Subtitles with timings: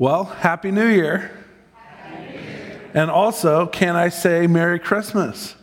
[0.00, 1.32] Well, Happy New Year.
[2.94, 5.56] And also, can I say Merry Christmas?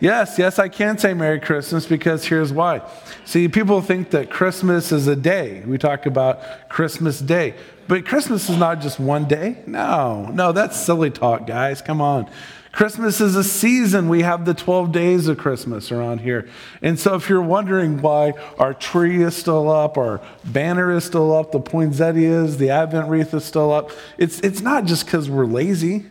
[0.00, 2.82] Yes, yes, I can say Merry Christmas because here's why.
[3.24, 5.62] See, people think that Christmas is a day.
[5.66, 7.54] We talk about Christmas Day.
[7.88, 9.62] But Christmas is not just one day.
[9.66, 11.80] No, no, that's silly talk, guys.
[11.80, 12.28] Come on.
[12.76, 14.06] Christmas is a season.
[14.06, 16.46] We have the 12 days of Christmas around here.
[16.82, 21.34] And so, if you're wondering why our tree is still up, our banner is still
[21.34, 25.46] up, the poinsettias, the Advent wreath is still up, it's, it's not just because we're
[25.46, 26.04] lazy,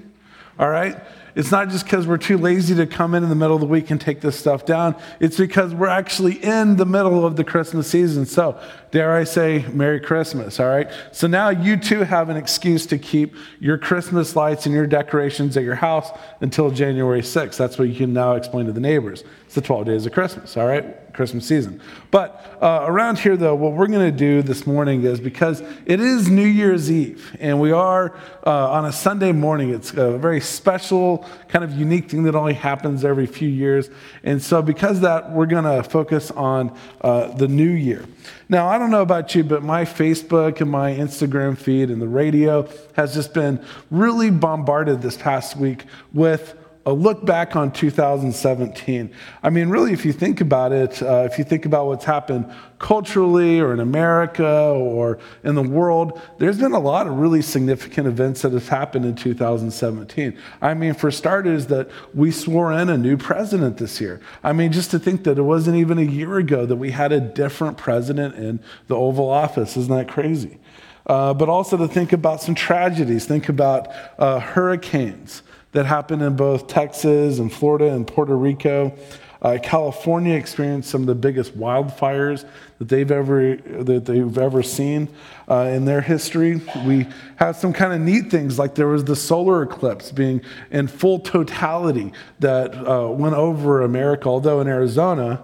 [0.57, 0.99] all right?
[1.35, 3.67] It's not just because we're too lazy to come in in the middle of the
[3.67, 4.95] week and take this stuff down.
[5.19, 8.25] It's because we're actually in the middle of the Christmas season.
[8.25, 8.57] So,
[8.91, 10.89] dare I say, Merry Christmas, all right?
[11.11, 15.57] So now you too have an excuse to keep your Christmas lights and your decorations
[15.57, 16.09] at your house
[16.39, 17.57] until January 6th.
[17.57, 19.25] That's what you can now explain to the neighbors.
[19.45, 21.04] It's the 12 days of Christmas, all right?
[21.15, 21.81] Christmas season.
[22.11, 25.99] But uh, around here, though, what we're going to do this morning is because it
[25.99, 28.15] is New Year's Eve, and we are
[28.45, 29.71] uh, on a Sunday morning.
[29.71, 33.89] It's a very special, kind of unique thing that only happens every few years.
[34.23, 38.05] And so, because that, we're going to focus on uh, the new year.
[38.49, 42.07] Now, I don't know about you, but my Facebook and my Instagram feed and the
[42.07, 46.55] radio has just been really bombarded this past week with
[46.87, 49.11] a look back on 2017.
[49.41, 52.51] I mean, really, if you think about it, uh, if you think about what's happened
[52.77, 58.07] culturally or in America or in the world, there's been a lot of really significant
[58.07, 60.37] events that have happened in 2017.
[60.61, 64.21] I mean, for starters, that we swore in a new president this year.
[64.43, 67.11] I mean, just to think that it wasn't even a year ago that we had
[67.11, 69.75] a different president in the Oval Office.
[69.75, 70.59] Isn't that crazy?
[71.07, 75.41] Uh, but also to think about some tragedies, think about uh, hurricanes
[75.75, 78.93] that happened in both Texas and Florida and Puerto Rico.
[79.41, 82.45] Uh, California experienced some of the biggest wildfires
[82.79, 85.09] that they've ever that they've ever seen
[85.49, 86.61] uh, in their history.
[86.85, 90.87] We have some kind of neat things like there was the solar eclipse being in
[90.87, 94.29] full totality that uh, went over America.
[94.29, 95.43] Although in Arizona,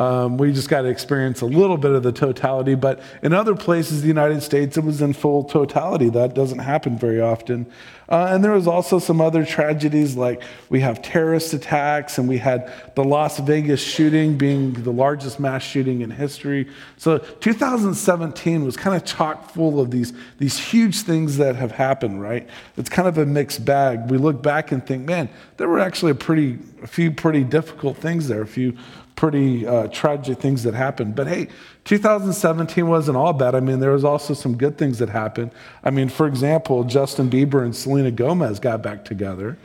[0.00, 2.74] um, we just got to experience a little bit of the totality.
[2.74, 6.08] But in other places, the United States, it was in full totality.
[6.08, 7.70] That doesn't happen very often.
[8.08, 12.38] Uh, and there was also some other tragedies, like we have terrorist attacks, and we
[12.38, 16.66] had the Las Vegas shooting being the largest mass shooting in history.
[16.96, 22.20] So 2017 was kind of chock full of these, these huge things that have happened,
[22.20, 22.48] right?
[22.78, 24.10] It's kind of a mixed bag.
[24.10, 25.28] We look back and think, man,
[25.58, 28.76] there were actually a pretty, a few pretty difficult things there, a few
[29.20, 31.14] pretty uh, tragic things that happened.
[31.14, 31.48] But hey,
[31.84, 33.54] 2017 wasn't all bad.
[33.54, 35.50] I mean, there was also some good things that happened.
[35.84, 39.58] I mean, for example, Justin Bieber and Selena Gomez got back together.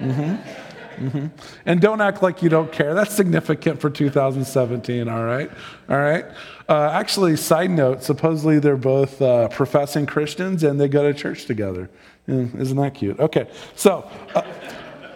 [0.00, 1.06] Mm-hmm.
[1.06, 1.26] Mm-hmm.
[1.64, 2.92] And don't act like you don't care.
[2.92, 5.50] That's significant for 2017, all right?
[5.88, 6.26] All right?
[6.68, 11.46] Uh, actually, side note, supposedly they're both uh, professing Christians and they go to church
[11.46, 11.88] together.
[12.28, 13.18] Isn't that cute?
[13.18, 14.10] Okay, so.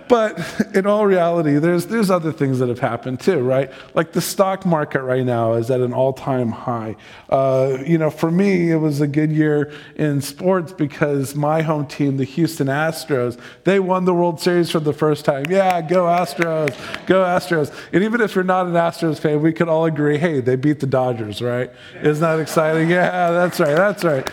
[0.08, 3.70] But in all reality, there's, there's other things that have happened too, right?
[3.94, 6.96] Like the stock market right now is at an all time high.
[7.28, 11.86] Uh, you know, for me, it was a good year in sports because my home
[11.86, 15.44] team, the Houston Astros, they won the World Series for the first time.
[15.48, 16.74] Yeah, go Astros,
[17.06, 17.74] go Astros.
[17.92, 20.80] And even if you're not an Astros fan, we could all agree hey, they beat
[20.80, 21.70] the Dodgers, right?
[22.02, 22.90] Isn't that exciting?
[22.90, 24.28] Yeah, that's right, that's right.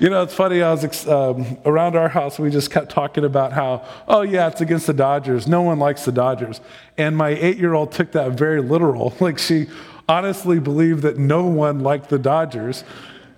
[0.00, 0.62] You know, it's funny.
[0.62, 2.38] I was um, around our house.
[2.38, 5.48] We just kept talking about how, oh yeah, it's against the Dodgers.
[5.48, 6.60] No one likes the Dodgers.
[6.96, 9.14] And my eight-year-old took that very literal.
[9.20, 9.66] Like she
[10.08, 12.84] honestly believed that no one liked the Dodgers.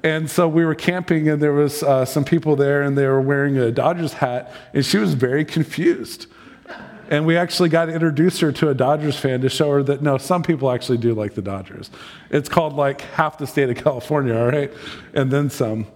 [0.02, 3.20] And so we were camping, and there was uh, some people there, and they were
[3.20, 6.26] wearing a Dodgers hat, and she was very confused.
[7.08, 10.02] And we actually got to introduce her to a Dodgers fan to show her that
[10.02, 11.90] no, some people actually do like the Dodgers.
[12.30, 14.72] It's called like half the state of California, all right,
[15.14, 15.86] and then some.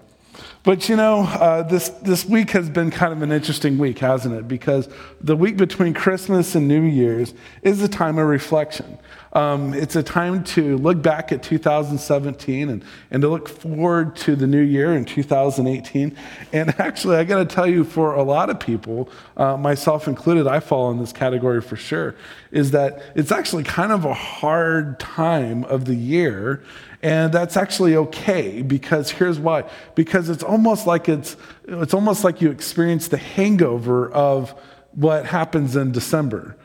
[0.64, 4.34] But you know, uh, this, this week has been kind of an interesting week, hasn't
[4.34, 4.48] it?
[4.48, 4.88] Because
[5.20, 8.98] the week between Christmas and New Year's is a time of reflection.
[9.34, 14.36] Um, it's a time to look back at 2017 and, and to look forward to
[14.36, 16.16] the new year in 2018.
[16.54, 20.46] And actually, I got to tell you, for a lot of people, uh, myself included,
[20.46, 22.14] I fall in this category for sure,
[22.52, 26.62] is that it's actually kind of a hard time of the year.
[27.04, 29.64] And that's actually okay because here's why.
[29.94, 31.36] Because it's almost like it's,
[31.68, 34.58] it's almost like you experience the hangover of
[34.92, 36.56] what happens in December.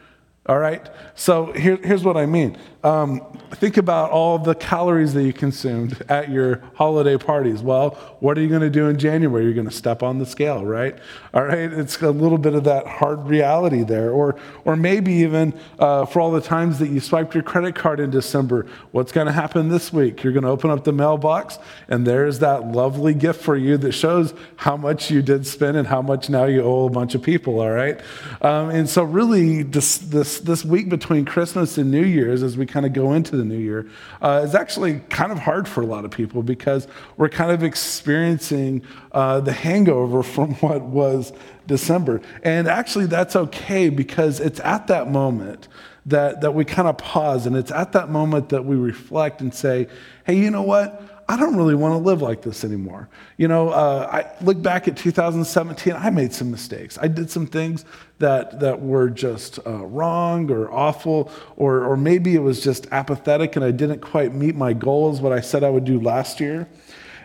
[0.45, 0.89] All right?
[1.13, 2.57] So here, here's what I mean.
[2.83, 7.61] Um, think about all the calories that you consumed at your holiday parties.
[7.61, 7.91] Well,
[8.21, 9.43] what are you going to do in January?
[9.43, 10.97] You're going to step on the scale, right?
[11.33, 14.11] All right, it's a little bit of that hard reality there.
[14.11, 17.99] Or, or maybe even uh, for all the times that you swiped your credit card
[17.99, 20.23] in December, what's going to happen this week?
[20.23, 21.59] You're going to open up the mailbox,
[21.89, 25.87] and there's that lovely gift for you that shows how much you did spend and
[25.87, 27.99] how much now you owe a bunch of people, all right?
[28.41, 32.68] Um, and so, really, this, this, this week between Christmas and New Year's, as we
[32.69, 33.89] kind of go into the new year,
[34.21, 36.87] uh, is actually kind of hard for a lot of people because
[37.17, 38.81] we're kind of experiencing
[39.11, 41.33] uh, the hangover from what was
[41.67, 42.21] December.
[42.43, 45.67] And actually, that's okay because it's at that moment
[46.05, 49.53] that, that we kind of pause and it's at that moment that we reflect and
[49.53, 49.87] say,
[50.25, 51.18] hey, you know what?
[51.29, 53.07] I don't really want to live like this anymore.
[53.37, 56.97] You know, uh, I look back at 2017, I made some mistakes.
[56.99, 57.85] I did some things
[58.17, 63.55] that, that were just uh, wrong or awful, or, or maybe it was just apathetic
[63.55, 66.67] and I didn't quite meet my goals, what I said I would do last year.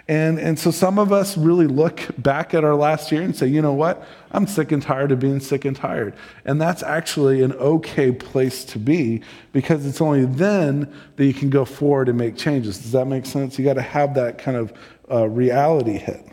[0.06, 3.46] And, and so some of us really look back at our last year and say,
[3.46, 4.06] you know what?
[4.32, 6.14] I'm sick and tired of being sick and tired.
[6.44, 9.22] And that's actually an okay place to be
[9.52, 12.78] because it's only then that you can go forward and make changes.
[12.78, 13.58] Does that make sense?
[13.58, 14.74] You got to have that kind of
[15.10, 16.26] uh, reality hit.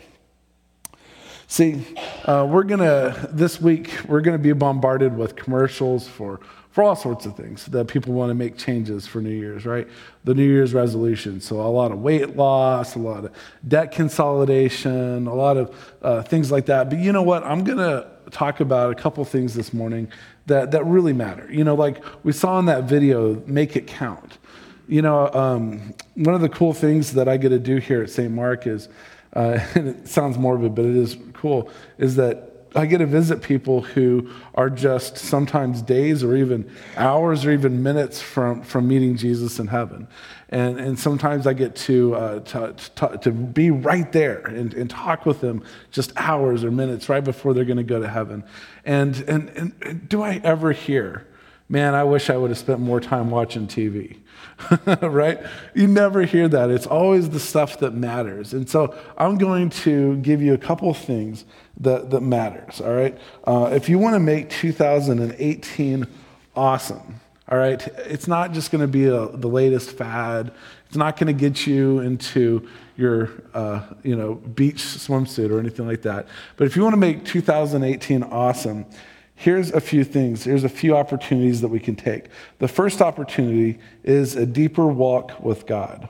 [1.46, 1.86] See,
[2.24, 6.40] uh, we're going to, this week, we're going to be bombarded with commercials for
[6.72, 9.86] for all sorts of things that people want to make changes for New Year's, right?
[10.24, 11.40] The New Year's resolution.
[11.40, 13.32] So, a lot of weight loss, a lot of
[13.68, 16.88] debt consolidation, a lot of uh, things like that.
[16.88, 17.44] But you know what?
[17.44, 20.10] I'm going to talk about a couple things this morning
[20.46, 21.46] that, that really matter.
[21.52, 24.38] You know, like we saw in that video, make it count.
[24.88, 28.10] You know, um, one of the cool things that I get to do here at
[28.10, 28.32] St.
[28.32, 28.88] Mark is,
[29.36, 33.42] uh, and it sounds morbid, but it is cool, is that I get to visit
[33.42, 39.16] people who are just sometimes days or even hours or even minutes from, from meeting
[39.16, 40.08] Jesus in heaven.
[40.48, 44.88] And, and sometimes I get to, uh, to, to, to, be right there and, and
[44.88, 48.44] talk with them just hours or minutes right before they're going to go to heaven.
[48.84, 51.26] And, and, and do I ever hear,
[51.72, 54.18] man, I wish I would have spent more time watching TV?
[55.02, 55.40] right?
[55.74, 56.70] You never hear that.
[56.70, 58.52] It's always the stuff that matters.
[58.52, 61.46] And so I'm going to give you a couple things
[61.80, 63.16] that, that matters, all right?
[63.44, 66.06] Uh, if you want to make 2018
[66.54, 70.52] awesome, all right, it's not just going to be a, the latest fad.
[70.88, 72.68] It's not going to get you into
[72.98, 76.28] your, uh, you know, beach swimsuit or anything like that.
[76.56, 78.84] But if you want to make 2018 awesome,
[79.42, 80.44] here's a few things.
[80.44, 82.26] Here's a few opportunities that we can take.
[82.60, 86.08] The first opportunity is a deeper walk with God.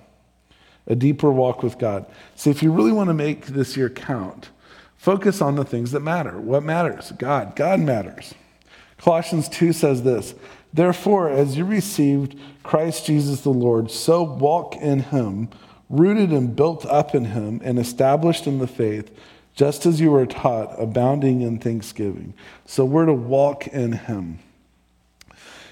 [0.87, 2.05] A deeper walk with God.
[2.35, 4.51] So if you really want to make this year count,
[4.99, 6.39] focus on the things that matter.
[6.39, 7.11] What matters?
[7.13, 7.57] God.
[7.57, 8.35] God matters.
[8.99, 10.35] Colossians 2 says this
[10.75, 15.49] Therefore, as you received Christ Jesus the Lord, so walk in him,
[15.89, 19.11] rooted and built up in him, and established in the faith
[19.55, 22.35] just as you were taught, abounding in thanksgiving.
[22.65, 24.39] So we're to walk in Him.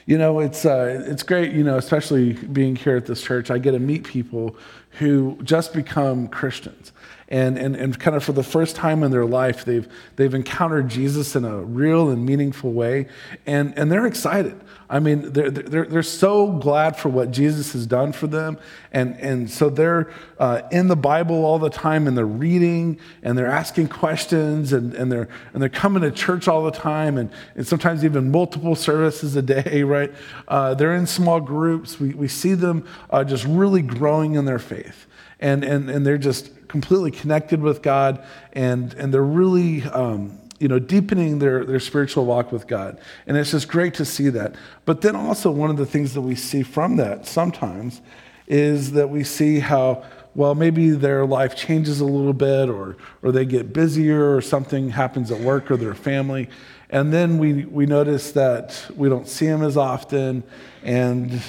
[0.07, 3.59] You know, it's, uh, it's great, you know, especially being here at this church, I
[3.59, 4.57] get to meet people
[4.99, 6.93] who just become Christians.
[7.31, 10.89] And, and, and kind of for the first time in their life, they've, they've encountered
[10.89, 13.07] Jesus in a real and meaningful way,
[13.47, 14.61] and, and they're excited.
[14.91, 18.59] I mean, they're, they're, they're so glad for what Jesus has done for them.
[18.91, 23.39] And, and so they're uh, in the Bible all the time and they're reading and
[23.39, 27.31] they're asking questions and, and, they're, and they're coming to church all the time and,
[27.55, 30.13] and sometimes even multiple services a day, right?
[30.49, 32.01] Uh, they're in small groups.
[32.01, 35.07] We, we see them uh, just really growing in their faith.
[35.39, 39.83] And, and, and they're just completely connected with God and, and they're really.
[39.85, 43.01] Um, you know, deepening their, their spiritual walk with God.
[43.27, 44.55] And it's just great to see that.
[44.85, 48.03] But then also, one of the things that we see from that sometimes
[48.47, 53.33] is that we see how, well, maybe their life changes a little bit, or, or
[53.33, 56.51] they get busier, or something happens at work or their family.
[56.91, 60.45] And then we, we notice that we don't see them as often.
[60.83, 61.41] And,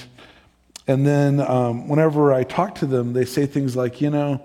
[0.88, 4.42] and then um, whenever I talk to them, they say things like, you know,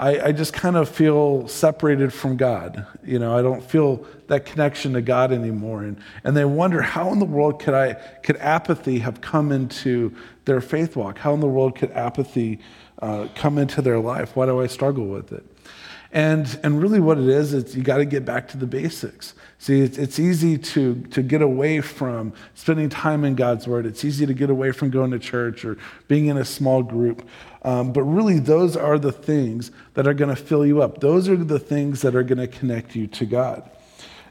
[0.00, 2.86] I, I just kind of feel separated from God.
[3.04, 5.82] You know, I don't feel that connection to God anymore.
[5.82, 7.92] And, and they wonder how in the world could I
[8.22, 10.16] could apathy have come into
[10.46, 11.18] their faith walk?
[11.18, 12.60] How in the world could apathy
[13.02, 14.34] uh, come into their life?
[14.36, 15.44] Why do I struggle with it?
[16.12, 19.34] And, and really, what it is, is you got to get back to the basics.
[19.58, 23.86] See, it's, it's easy to, to get away from spending time in God's Word.
[23.86, 25.76] It's easy to get away from going to church or
[26.08, 27.28] being in a small group.
[27.62, 31.00] Um, but really, those are the things that are going to fill you up.
[31.00, 33.70] Those are the things that are going to connect you to God.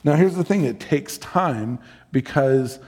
[0.03, 1.79] Now, here's the thing it takes time
[2.11, 2.79] because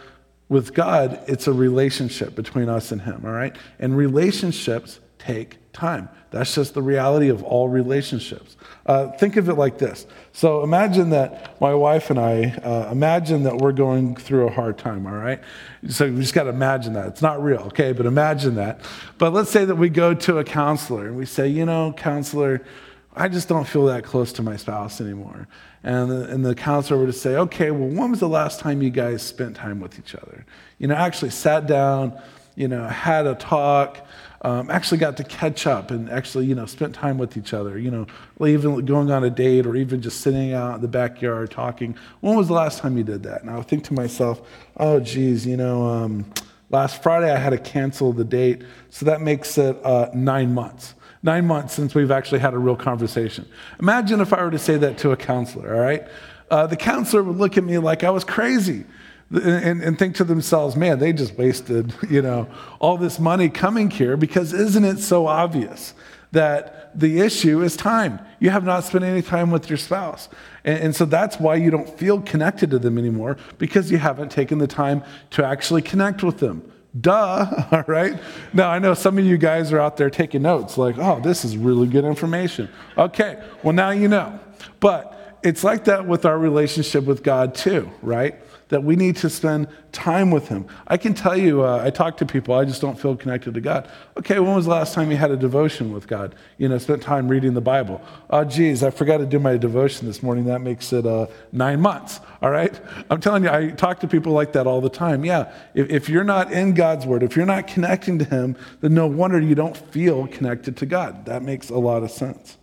[0.51, 3.55] With God, it's a relationship between us and Him, all right?
[3.79, 6.09] And relationships take time.
[6.31, 8.55] That's just the reality of all relationships.
[8.85, 10.07] Uh, think of it like this.
[10.31, 14.77] So imagine that my wife and I, uh, imagine that we're going through a hard
[14.77, 15.41] time, all right?
[15.89, 17.07] So we just got to imagine that.
[17.07, 17.91] It's not real, okay?
[17.91, 18.81] But imagine that.
[19.17, 22.65] But let's say that we go to a counselor and we say, you know, counselor,
[23.13, 25.47] I just don't feel that close to my spouse anymore.
[25.83, 28.81] And the, and the counselor were to say, okay, well, when was the last time
[28.81, 30.45] you guys spent time with each other?
[30.77, 32.19] You know, actually sat down,
[32.55, 34.05] you know, had a talk,
[34.43, 37.77] um, actually got to catch up and actually, you know, spent time with each other,
[37.77, 38.07] you know,
[38.45, 41.95] even going on a date or even just sitting out in the backyard talking.
[42.21, 43.41] When was the last time you did that?
[43.41, 44.41] And I would think to myself,
[44.77, 46.25] oh, geez, you know, um,
[46.71, 50.95] last Friday I had to cancel the date, so that makes it uh, nine months.
[51.21, 53.47] Nine months since we've actually had a real conversation.
[53.79, 56.07] Imagine if I were to say that to a counselor, all right?
[56.49, 58.85] Uh, the counselor would look at me like I was crazy
[59.31, 62.47] and, and think to themselves, man, they just wasted, you know,
[62.79, 65.93] all this money coming here because isn't it so obvious
[66.31, 68.19] that the issue is time?
[68.39, 70.29] You have not spent any time with your spouse.
[70.63, 74.31] And, and so that's why you don't feel connected to them anymore because you haven't
[74.31, 76.69] taken the time to actually connect with them.
[76.99, 78.19] Duh, all right?
[78.53, 81.45] Now, I know some of you guys are out there taking notes, like, oh, this
[81.45, 82.67] is really good information.
[82.97, 84.37] Okay, well, now you know.
[84.81, 88.35] But it's like that with our relationship with God, too, right?
[88.71, 90.65] That we need to spend time with Him.
[90.87, 93.61] I can tell you, uh, I talk to people, I just don't feel connected to
[93.61, 93.89] God.
[94.17, 96.33] Okay, when was the last time you had a devotion with God?
[96.57, 98.01] You know, spent time reading the Bible.
[98.29, 100.45] Oh, geez, I forgot to do my devotion this morning.
[100.45, 102.79] That makes it uh, nine months, all right?
[103.09, 105.25] I'm telling you, I talk to people like that all the time.
[105.25, 108.93] Yeah, if, if you're not in God's Word, if you're not connecting to Him, then
[108.93, 111.25] no wonder you don't feel connected to God.
[111.25, 112.57] That makes a lot of sense.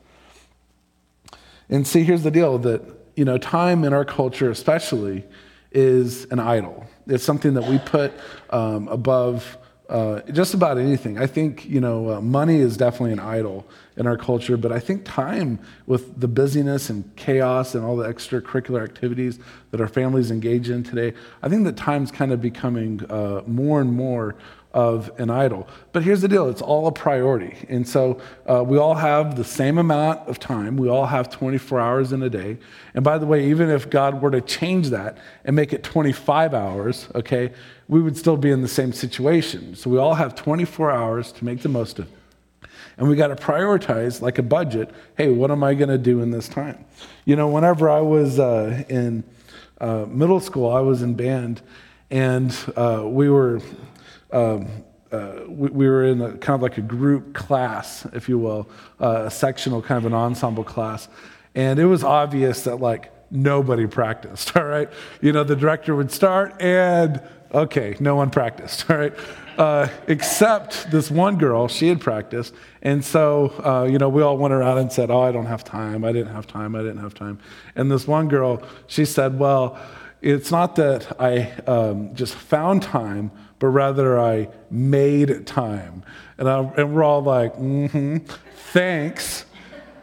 [1.69, 2.83] And see, here's the deal that,
[3.15, 5.27] you know, time in our culture, especially,
[5.73, 6.87] is an idol.
[7.07, 8.13] It's something that we put
[8.51, 9.59] um, above
[9.89, 11.19] uh, just about anything.
[11.19, 13.67] I think, you know, uh, money is definitely an idol
[13.99, 18.09] in our culture, but I think time with the busyness and chaos and all the
[18.09, 19.41] extracurricular activities
[19.73, 23.81] that our families engage in today, I think that time's kind of becoming uh, more
[23.81, 24.37] and more
[24.73, 25.67] of an idol.
[25.93, 27.57] But here's the deal it's all a priority.
[27.69, 30.77] And so uh, we all have the same amount of time.
[30.77, 32.59] We all have 24 hours in a day.
[32.95, 36.55] And by the way, even if God were to change that and make it 25
[36.55, 37.51] hours, okay,
[37.89, 39.75] we would still be in the same situation.
[39.75, 42.18] So we all have 24 hours to make the most of it.
[42.99, 44.91] And we got to prioritize like a budget.
[45.17, 46.85] Hey, what am I going to do in this time?
[47.25, 49.23] You know, whenever I was uh, in
[49.81, 51.63] uh, middle school, I was in band,
[52.11, 53.61] and uh, we were
[54.33, 54.69] um,
[55.11, 58.69] uh, we, we, were in a kind of like a group class, if you will,
[59.01, 61.09] uh, a sectional kind of an ensemble class.
[61.55, 64.91] And it was obvious that like nobody practiced, all right?
[65.23, 69.15] You know, the director would start and, okay, no one practiced, all right?
[69.57, 72.55] Uh, except this one girl, she had practiced.
[72.81, 75.65] And so, uh, you know, we all went around and said, Oh, I don't have
[75.65, 76.05] time.
[76.05, 76.77] I didn't have time.
[76.77, 77.41] I didn't have time.
[77.75, 79.77] And this one girl, she said, Well,
[80.23, 86.05] it's not that I um, just found time, but rather I made time.
[86.39, 88.19] And, I, and we're all like, mm-hmm,
[88.73, 89.45] thanks,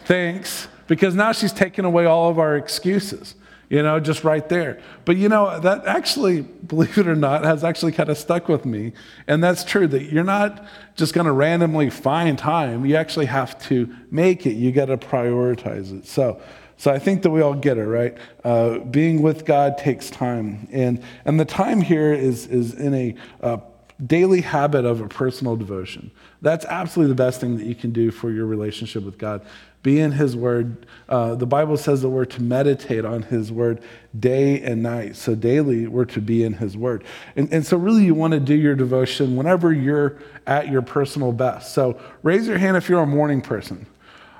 [0.06, 3.36] thanks, because now she's taken away all of our excuses,
[3.70, 4.80] you know, just right there.
[5.06, 8.66] But you know, that actually, believe it or not, has actually kind of stuck with
[8.66, 8.94] me.
[9.28, 12.86] And that's true that you're not just going to randomly find time.
[12.86, 16.08] You actually have to make it, you got to prioritize it.
[16.08, 16.42] So,
[16.78, 18.18] so I think that we all get it, right?
[18.44, 20.68] Uh, being with God takes time.
[20.72, 23.58] And, and the time here is, is in a uh,
[24.06, 26.12] daily habit of a personal devotion.
[26.42, 29.46] That's absolutely the best thing that you can do for your relationship with God.
[29.86, 30.88] Be in His Word.
[31.08, 33.84] Uh, the Bible says that we're to meditate on His Word
[34.20, 35.16] day and night.
[35.16, 37.04] So daily, we're to be in His Word.
[37.36, 41.32] And, and so, really, you want to do your devotion whenever you're at your personal
[41.32, 41.76] best.
[41.76, 43.86] So, raise your hand if you're a morning person.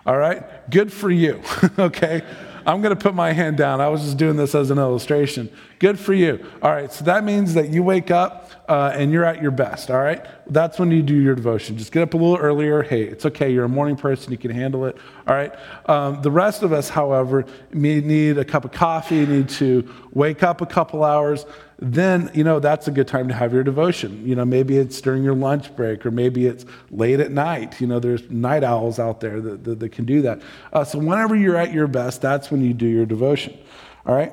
[0.08, 0.44] All right?
[0.72, 1.44] Good for you.
[1.78, 2.24] okay?
[2.66, 3.82] I'm going to put my hand down.
[3.82, 5.52] I was just doing this as an illustration.
[5.78, 6.44] Good for you.
[6.64, 9.92] All right, so that means that you wake up uh, and you're at your best.
[9.92, 10.26] All right?
[10.48, 11.78] That's when you do your devotion.
[11.78, 12.84] Just get up a little earlier.
[12.84, 13.52] Hey, it's okay.
[13.52, 14.32] You're a morning person.
[14.32, 14.98] You can handle it.
[15.28, 15.54] All right?
[15.88, 20.44] Um, the rest of us, however, may need a cup of coffee, need to wake
[20.44, 21.46] up a couple hours
[21.78, 25.02] then you know that's a good time to have your devotion you know maybe it's
[25.02, 28.98] during your lunch break or maybe it's late at night you know there's night owls
[28.98, 32.22] out there that, that, that can do that uh, so whenever you're at your best
[32.22, 33.58] that's when you do your devotion
[34.06, 34.32] all right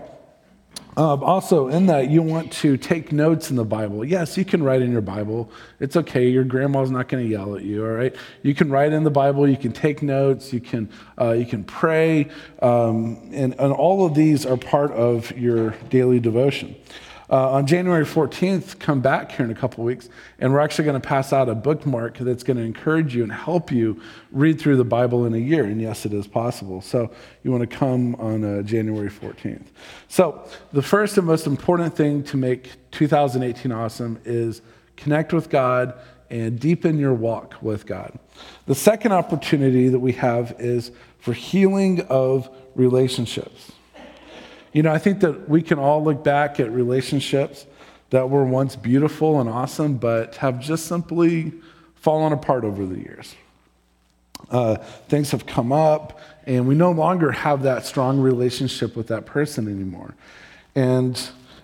[0.96, 4.04] um, also, in that, you want to take notes in the Bible.
[4.04, 5.50] Yes, you can write in your Bible.
[5.80, 6.28] It's okay.
[6.28, 7.84] Your grandma's not going to yell at you.
[7.84, 8.14] All right.
[8.42, 9.49] You can write in the Bible.
[9.49, 10.52] You can take notes.
[10.52, 12.28] You can uh, you can pray,
[12.61, 16.76] um, and and all of these are part of your daily devotion.
[17.31, 21.00] Uh, on January 14th, come back here in a couple weeks, and we're actually going
[21.00, 24.00] to pass out a bookmark that's going to encourage you and help you
[24.31, 25.64] read through the Bible in a year.
[25.64, 26.81] And yes, it is possible.
[26.81, 27.11] So
[27.43, 29.67] you want to come on uh, January 14th.
[30.09, 34.62] So the first and most important thing to make 2018 awesome is
[34.97, 35.95] connect with God
[36.31, 38.19] and deepen your walk with God.
[38.67, 43.73] The second opportunity that we have is for healing of relationships.
[44.73, 47.67] You know, I think that we can all look back at relationships
[48.11, 51.52] that were once beautiful and awesome, but have just simply
[51.95, 53.35] fallen apart over the years.
[54.50, 54.76] Uh,
[55.09, 59.69] things have come up, and we no longer have that strong relationship with that person
[59.69, 60.14] anymore.
[60.75, 61.21] And,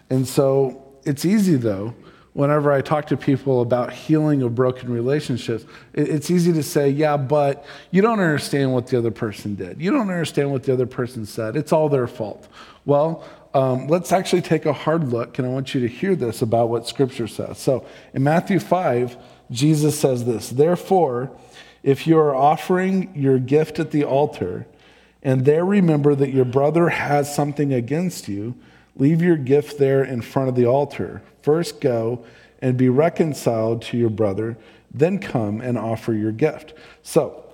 [0.08, 1.94] and so it's easy, though,
[2.34, 7.16] whenever I talk to people about healing of broken relationships, it's easy to say, yeah,
[7.16, 9.80] but you don't understand what the other person did.
[9.82, 11.56] You don't understand what the other person said.
[11.56, 12.46] It's all their fault.
[12.88, 16.40] Well, um, let's actually take a hard look, and I want you to hear this
[16.40, 17.58] about what Scripture says.
[17.58, 19.14] So in Matthew 5,
[19.50, 21.30] Jesus says this Therefore,
[21.82, 24.66] if you are offering your gift at the altar,
[25.22, 28.54] and there remember that your brother has something against you,
[28.96, 31.20] leave your gift there in front of the altar.
[31.42, 32.24] First go
[32.62, 34.56] and be reconciled to your brother,
[34.90, 36.72] then come and offer your gift.
[37.02, 37.44] So,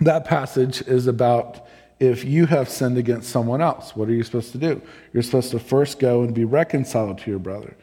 [0.00, 1.68] that passage is about
[2.04, 3.96] if you have sinned against someone else.
[3.96, 4.80] What are you supposed to do?
[5.12, 7.76] You're supposed to first go and be reconciled to your brother.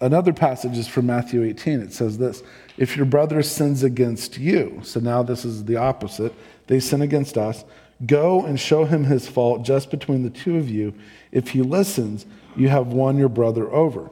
[0.00, 1.80] Another passage is from Matthew 18.
[1.80, 2.42] It says this
[2.76, 6.34] If your brother sins against you, so now this is the opposite,
[6.66, 7.64] they sin against us,
[8.04, 10.92] go and show him his fault just between the two of you.
[11.32, 14.10] If he listens, you have won your brother over.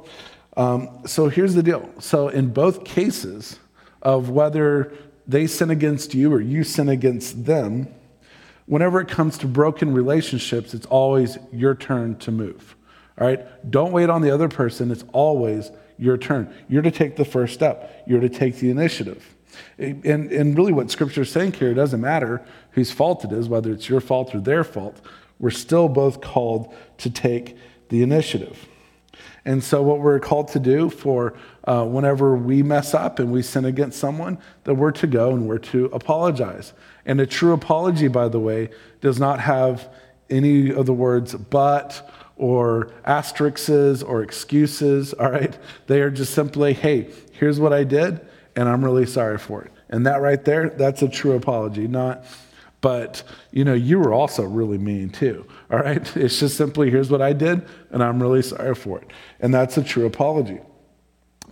[0.57, 1.89] Um, so here's the deal.
[1.99, 3.59] So, in both cases
[4.03, 4.93] of whether
[5.27, 7.89] they sin against you or you sin against them,
[8.67, 12.77] whenever it comes to broken relationships, it's always your turn to move.
[13.19, 13.71] All right?
[13.71, 14.91] Don't wait on the other person.
[14.91, 16.53] It's always your turn.
[16.69, 19.35] You're to take the first step, you're to take the initiative.
[19.79, 23.49] And, and really, what Scripture is saying here, it doesn't matter whose fault it is,
[23.49, 25.01] whether it's your fault or their fault.
[25.39, 27.57] We're still both called to take
[27.89, 28.67] the initiative.
[29.47, 31.35] And so, what we're called to do for
[31.65, 35.47] uh, whenever we mess up and we sin against someone, that we're to go and
[35.47, 36.73] we're to apologize.
[37.05, 38.71] And a true apology, by the way,
[39.01, 39.89] does not have
[40.31, 45.57] any of the words but or asterisks or excuses, all right?
[45.87, 48.21] They are just simply, hey, here's what I did,
[48.57, 49.71] and I'm really sorry for it.
[49.89, 52.25] And that right there, that's a true apology, not
[52.85, 55.47] but, you know, you were also really mean too.
[55.71, 56.17] All right?
[56.25, 59.11] It's just simply, here's what I did, and I'm really sorry for it.
[59.41, 60.61] And that's a true apology.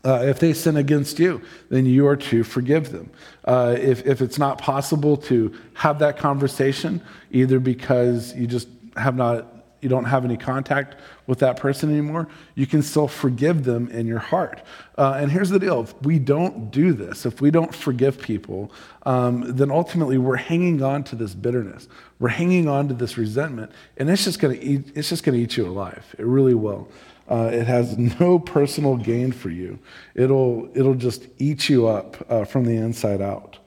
[0.05, 1.41] Uh, if they sin against you,
[1.71, 3.11] then you are to forgive them.
[3.47, 8.69] Uh, if, if it's not possible to have that conversation, either because you just
[8.99, 9.52] have not
[9.83, 14.07] you don't have any contact with that person anymore, you can still forgive them in
[14.07, 14.63] your heart.
[14.97, 18.73] Uh, and here's the deal if we don't do this, if we don't forgive people,
[19.05, 21.89] um, then ultimately we're hanging on to this bitterness.
[22.21, 25.37] We're hanging on to this resentment, and it's just going to eat, it's just going
[25.37, 26.15] to eat you alive.
[26.19, 26.89] It really will.
[27.29, 29.79] Uh, it has no personal gain for you.
[30.15, 33.59] It'll, it'll just eat you up uh, from the inside out.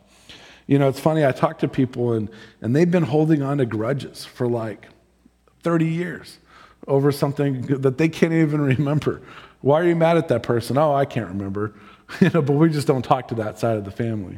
[0.68, 2.30] You know, it's funny, I talk to people and,
[2.62, 4.88] and they've been holding on to grudges for like
[5.66, 6.38] 30 years
[6.88, 9.20] over something that they can't even remember.
[9.62, 10.78] Why are you mad at that person?
[10.78, 11.74] Oh, I can't remember.
[12.22, 14.38] you know, but we just don't talk to that side of the family.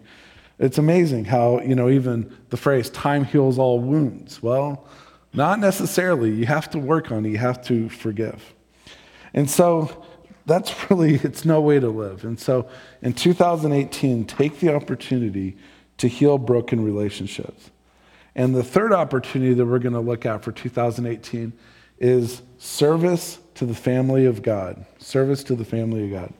[0.57, 4.41] It's amazing how, you know, even the phrase time heals all wounds.
[4.41, 4.87] Well,
[5.33, 6.31] not necessarily.
[6.31, 7.29] You have to work on it.
[7.29, 8.55] You have to forgive.
[9.33, 10.05] And so
[10.45, 12.23] that's really it's no way to live.
[12.23, 12.69] And so
[13.01, 15.57] in 2018, take the opportunity
[15.97, 17.69] to heal broken relationships.
[18.37, 21.51] And the third opportunity that we're going to look at for 2018
[21.97, 24.85] is service to the family of God.
[24.99, 26.33] Service to the family of God.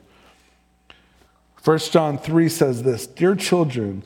[1.64, 4.04] 1 John 3 says this Dear children,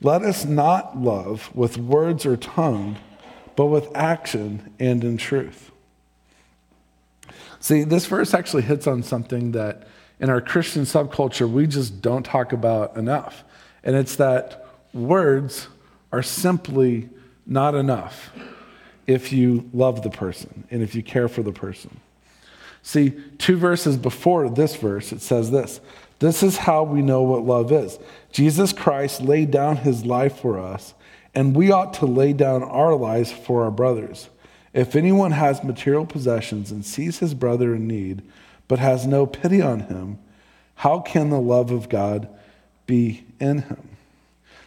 [0.00, 2.96] let us not love with words or tongue,
[3.56, 5.72] but with action and in truth.
[7.58, 9.88] See, this verse actually hits on something that
[10.20, 13.42] in our Christian subculture we just don't talk about enough.
[13.82, 15.66] And it's that words
[16.12, 17.08] are simply
[17.52, 18.32] not enough
[19.06, 22.00] if you love the person and if you care for the person.
[22.82, 25.80] See, two verses before this verse, it says this
[26.18, 27.98] This is how we know what love is.
[28.32, 30.94] Jesus Christ laid down his life for us,
[31.34, 34.28] and we ought to lay down our lives for our brothers.
[34.72, 38.22] If anyone has material possessions and sees his brother in need,
[38.68, 40.18] but has no pity on him,
[40.76, 42.28] how can the love of God
[42.86, 43.96] be in him?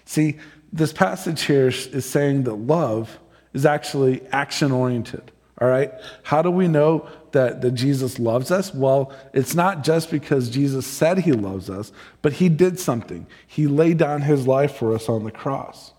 [0.06, 0.38] See,
[0.76, 3.18] this passage here is saying that love
[3.54, 5.32] is actually action oriented.
[5.62, 5.94] All right?
[6.24, 8.74] How do we know that, that Jesus loves us?
[8.74, 13.26] Well, it's not just because Jesus said he loves us, but he did something.
[13.48, 15.94] He laid down his life for us on the cross.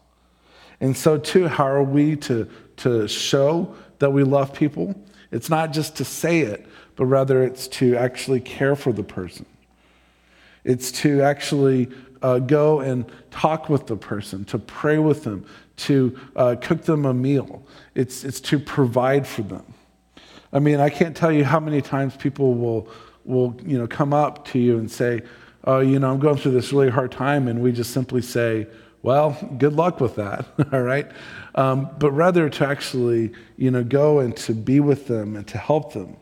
[0.79, 2.47] And so, too, how are we to,
[2.79, 4.95] to show that we love people?
[5.33, 9.47] It's not just to say it, but rather it's to actually care for the person.
[10.65, 11.89] It's to actually
[12.23, 17.05] uh, go and talk with the person, to pray with them, to uh, cook them
[17.05, 17.63] a meal.
[17.95, 19.65] It's, it's to provide for them.
[20.53, 22.89] I mean, I can't tell you how many times people will,
[23.25, 25.23] will you know, come up to you and say,
[25.65, 28.67] oh, you know, I'm going through this really hard time, and we just simply say,
[29.03, 31.11] well, good luck with that, all right?
[31.55, 35.59] Um, but rather to actually, you know, go and to be with them and to
[35.59, 36.17] help them.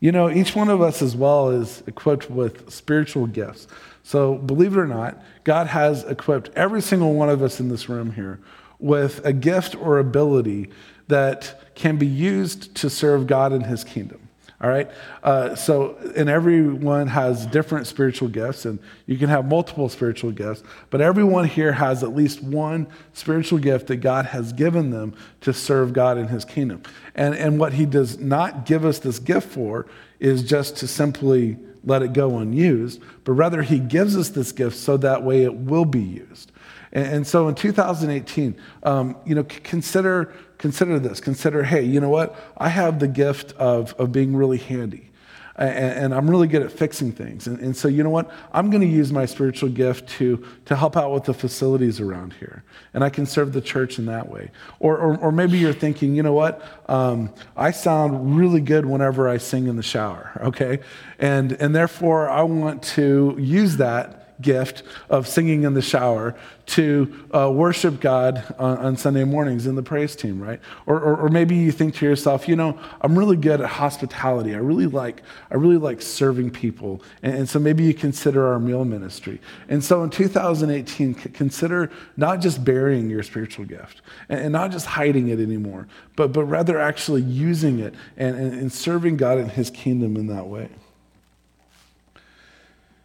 [0.00, 3.68] You know, each one of us as well is equipped with spiritual gifts.
[4.02, 7.88] So, believe it or not, God has equipped every single one of us in this
[7.88, 8.40] room here
[8.78, 10.70] with a gift or ability
[11.08, 14.28] that can be used to serve God in his kingdom.
[14.62, 14.90] All right?
[15.22, 20.62] Uh, so, and everyone has different spiritual gifts, and you can have multiple spiritual gifts,
[20.90, 25.54] but everyone here has at least one spiritual gift that God has given them to
[25.54, 26.82] serve God in his kingdom.
[27.14, 29.86] And, and what he does not give us this gift for
[30.18, 34.76] is just to simply let it go unused, but rather he gives us this gift
[34.76, 36.52] so that way it will be used.
[36.92, 41.20] And, and so in 2018, um, you know, consider consider this.
[41.20, 42.38] Consider, hey, you know what?
[42.58, 45.09] I have the gift of of being really handy
[45.56, 47.46] and, and I'm really good at fixing things.
[47.46, 48.30] And, and so, you know what?
[48.52, 52.32] I'm going to use my spiritual gift to, to help out with the facilities around
[52.34, 52.64] here.
[52.94, 54.50] And I can serve the church in that way.
[54.78, 56.62] Or, or, or maybe you're thinking, you know what?
[56.88, 60.80] Um, I sound really good whenever I sing in the shower, okay?
[61.18, 67.12] And, and therefore, I want to use that gift of singing in the shower to
[67.34, 70.60] uh, worship God on, on, Sunday mornings in the praise team, right?
[70.86, 74.54] Or, or, or, maybe you think to yourself, you know, I'm really good at hospitality.
[74.54, 77.02] I really like, I really like serving people.
[77.24, 79.40] And, and so maybe you consider our meal ministry.
[79.68, 84.86] And so in 2018, consider not just burying your spiritual gift and, and not just
[84.86, 89.48] hiding it anymore, but, but rather actually using it and, and, and serving God in
[89.48, 90.68] his kingdom in that way.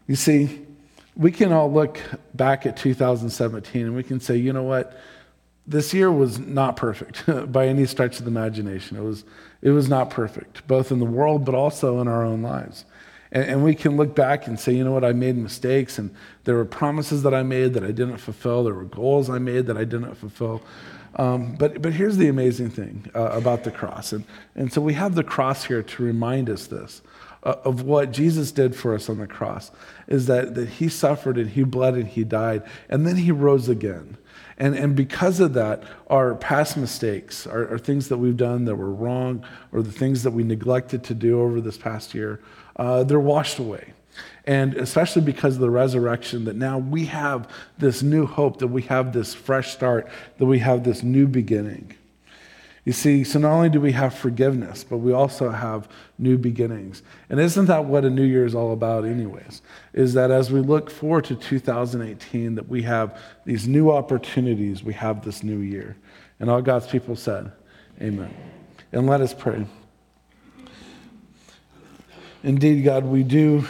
[0.08, 0.65] You see,
[1.16, 2.00] we can all look
[2.34, 4.98] back at 2017 and we can say, you know what?
[5.68, 8.98] This year was not perfect by any stretch of the imagination.
[8.98, 9.24] It was,
[9.62, 12.86] it was not perfect, both in the world but also in our own lives.
[13.32, 15.04] And, and we can look back and say, you know what?
[15.04, 18.64] I made mistakes, and there were promises that I made that I didn't fulfill.
[18.64, 20.62] There were goals I made that I didn't fulfill.
[21.18, 24.12] Um, but, but here's the amazing thing uh, about the cross.
[24.12, 24.26] And,
[24.56, 27.02] and so we have the cross here to remind us this
[27.46, 29.72] of what Jesus did for us on the cross
[30.08, 33.70] is that, that he suffered and he bled and he died, and then he rose
[33.70, 34.18] again.
[34.58, 38.76] And, and because of that, our past mistakes, our, our things that we've done that
[38.76, 42.42] were wrong, or the things that we neglected to do over this past year,
[42.78, 43.94] uh, they're washed away.
[44.46, 48.84] And especially because of the resurrection, that now we have this new hope, that we
[48.84, 51.96] have this fresh start, that we have this new beginning.
[52.86, 57.02] You see, so not only do we have forgiveness, but we also have new beginnings.
[57.32, 59.64] And isn't that what a new year is all about, anyways?
[59.94, 64.94] Is that as we look forward to 2018, that we have these new opportunities, we
[64.94, 65.98] have this new year.
[66.40, 67.52] And all God's people said,
[68.00, 68.34] Amen.
[68.92, 69.66] And let us pray.
[72.44, 73.68] Indeed, God, we do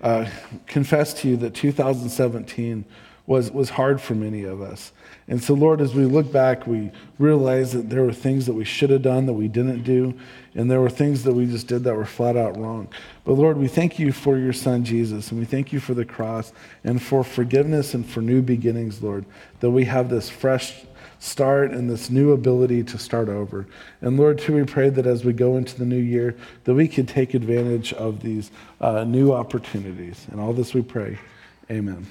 [0.00, 0.28] uh,
[0.66, 2.84] confess to you that 2017
[3.30, 4.90] was, was hard for many of us.
[5.28, 8.64] And so, Lord, as we look back, we realize that there were things that we
[8.64, 10.18] should have done that we didn't do,
[10.56, 12.88] and there were things that we just did that were flat out wrong.
[13.24, 16.04] But, Lord, we thank you for your son, Jesus, and we thank you for the
[16.04, 19.24] cross and for forgiveness and for new beginnings, Lord,
[19.60, 20.82] that we have this fresh
[21.20, 23.64] start and this new ability to start over.
[24.00, 26.88] And Lord, too, we pray that as we go into the new year, that we
[26.88, 30.26] could take advantage of these uh, new opportunities.
[30.32, 31.16] And all this we pray.
[31.70, 32.08] Amen.